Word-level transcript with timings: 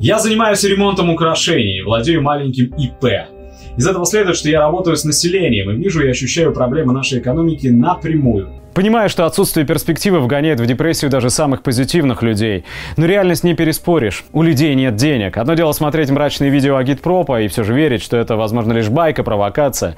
Я 0.00 0.20
занимаюсь 0.20 0.62
ремонтом 0.62 1.10
украшений, 1.10 1.82
владею 1.82 2.22
маленьким 2.22 2.66
ИП. 2.78 3.28
Из 3.76 3.84
этого 3.84 4.06
следует, 4.06 4.36
что 4.36 4.48
я 4.48 4.60
работаю 4.60 4.96
с 4.96 5.02
населением 5.02 5.72
и 5.72 5.76
вижу 5.76 6.04
и 6.04 6.08
ощущаю 6.08 6.52
проблемы 6.52 6.92
нашей 6.92 7.18
экономики 7.18 7.66
напрямую. 7.66 8.48
Понимаю, 8.78 9.08
что 9.08 9.26
отсутствие 9.26 9.66
перспективы 9.66 10.20
вгоняет 10.20 10.60
в 10.60 10.66
депрессию 10.66 11.10
даже 11.10 11.30
самых 11.30 11.64
позитивных 11.64 12.22
людей. 12.22 12.64
Но 12.96 13.06
реальность 13.06 13.42
не 13.42 13.54
переспоришь. 13.54 14.24
У 14.32 14.42
людей 14.42 14.76
нет 14.76 14.94
денег. 14.94 15.36
Одно 15.36 15.54
дело 15.54 15.72
смотреть 15.72 16.10
мрачные 16.10 16.48
видео 16.48 16.76
агитпропа 16.76 17.40
и 17.42 17.48
все 17.48 17.64
же 17.64 17.74
верить, 17.74 18.04
что 18.04 18.16
это, 18.16 18.36
возможно, 18.36 18.72
лишь 18.72 18.88
байка, 18.88 19.24
провокация. 19.24 19.96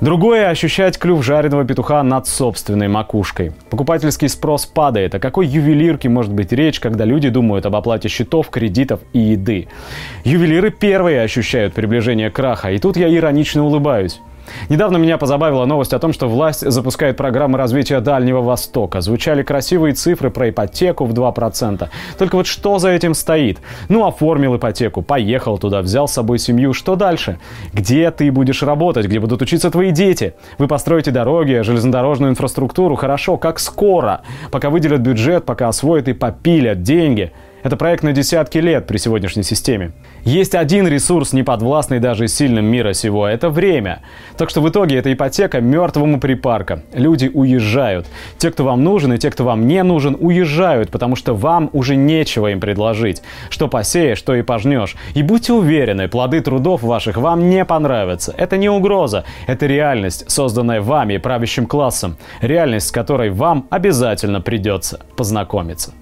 Другое– 0.00 0.48
ощущать 0.50 1.00
клюв 1.00 1.24
жареного 1.24 1.64
петуха 1.64 2.00
над 2.04 2.28
собственной 2.28 2.86
макушкой. 2.86 3.54
Покупательский 3.70 4.28
спрос 4.28 4.66
падает. 4.66 5.16
О 5.16 5.18
какой 5.18 5.48
ювелирке 5.48 6.08
может 6.08 6.32
быть 6.32 6.52
речь, 6.52 6.78
когда 6.78 7.04
люди 7.04 7.28
думают 7.28 7.66
об 7.66 7.74
оплате 7.74 8.08
счетов, 8.08 8.50
кредитов 8.50 9.00
и 9.12 9.18
еды? 9.18 9.66
Ювелиры 10.22 10.70
первые 10.70 11.22
ощущают 11.22 11.74
приближение 11.74 12.30
краха. 12.30 12.70
И 12.70 12.78
тут 12.78 12.96
я 12.96 13.12
иронично 13.12 13.64
улыбаюсь. 13.64 14.20
Недавно 14.68 14.96
меня 14.96 15.18
позабавила 15.18 15.64
новость 15.64 15.92
о 15.92 15.98
том, 15.98 16.12
что 16.12 16.28
власть 16.28 16.60
запускает 16.60 17.16
программы 17.16 17.58
развития 17.58 18.00
Дальнего 18.00 18.42
Востока. 18.42 19.00
Звучали 19.00 19.42
красивые 19.42 19.94
цифры 19.94 20.30
про 20.30 20.50
ипотеку 20.50 21.04
в 21.04 21.12
2%. 21.12 21.88
Только 22.18 22.36
вот 22.36 22.46
что 22.46 22.78
за 22.78 22.90
этим 22.90 23.14
стоит? 23.14 23.58
Ну, 23.88 24.06
оформил 24.06 24.56
ипотеку, 24.56 25.02
поехал 25.02 25.58
туда, 25.58 25.82
взял 25.82 26.08
с 26.08 26.12
собой 26.12 26.38
семью. 26.38 26.72
Что 26.72 26.96
дальше? 26.96 27.38
Где 27.72 28.10
ты 28.10 28.30
будешь 28.30 28.62
работать? 28.62 29.06
Где 29.06 29.20
будут 29.20 29.42
учиться 29.42 29.70
твои 29.70 29.90
дети? 29.90 30.34
Вы 30.58 30.68
построите 30.68 31.10
дороги, 31.10 31.62
железнодорожную 31.62 32.30
инфраструктуру. 32.30 32.96
Хорошо, 32.96 33.36
как 33.36 33.58
скоро? 33.58 34.22
Пока 34.50 34.70
выделят 34.70 35.00
бюджет, 35.00 35.44
пока 35.44 35.68
освоят 35.68 36.08
и 36.08 36.12
попилят 36.12 36.82
деньги– 36.82 37.32
это 37.62 37.76
проект 37.76 38.02
на 38.02 38.12
десятки 38.12 38.58
лет 38.58 38.86
при 38.86 38.96
сегодняшней 38.96 39.42
системе. 39.42 39.92
Есть 40.24 40.54
один 40.54 40.86
ресурс, 40.88 41.32
не 41.32 41.42
подвластный 41.42 42.00
даже 42.00 42.28
сильным 42.28 42.64
мира 42.64 42.92
сего– 42.92 43.26
это 43.28 43.50
время. 43.50 44.02
Так 44.36 44.50
что 44.50 44.60
в 44.60 44.68
итоге 44.68 44.96
эта 44.96 45.12
ипотека 45.12 45.60
мертвому 45.60 46.20
припарка. 46.20 46.82
Люди 46.92 47.30
уезжают. 47.32 48.06
Те, 48.38 48.50
кто 48.50 48.64
вам 48.64 48.82
нужен 48.84 49.12
и 49.12 49.18
те, 49.18 49.30
кто 49.30 49.44
вам 49.44 49.66
не 49.66 49.82
нужен, 49.82 50.16
уезжают, 50.18 50.90
потому 50.90 51.16
что 51.16 51.34
вам 51.34 51.70
уже 51.72 51.96
нечего 51.96 52.48
им 52.48 52.60
предложить. 52.60 53.22
Что 53.50 53.68
посеешь, 53.68 54.18
что 54.18 54.34
и 54.34 54.42
пожнешь. 54.42 54.96
И 55.14 55.22
будьте 55.22 55.52
уверены, 55.52 56.08
плоды 56.08 56.40
трудов 56.40 56.82
ваших 56.82 57.16
вам 57.16 57.48
не 57.48 57.64
понравятся. 57.64 58.34
Это 58.36 58.56
не 58.56 58.68
угроза, 58.68 59.24
это 59.46 59.66
реальность, 59.66 60.30
созданная 60.30 60.80
вами 60.80 61.14
и 61.14 61.18
правящим 61.18 61.66
классом. 61.66 62.16
Реальность, 62.40 62.88
с 62.88 62.92
которой 62.92 63.30
вам 63.30 63.66
обязательно 63.70 64.40
придется 64.40 65.00
познакомиться. 65.16 65.92